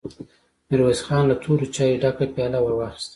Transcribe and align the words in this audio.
ميرويس 0.69 1.01
خان 1.07 1.23
له 1.29 1.35
تورو 1.43 1.65
چايو 1.75 2.01
ډکه 2.03 2.25
پياله 2.35 2.59
ور 2.61 2.73
واخيسته. 2.75 3.09